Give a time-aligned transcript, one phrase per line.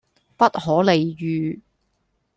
[0.35, 1.61] 不可理喻